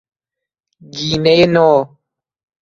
گینه 0.93 1.35
نو 1.53 1.69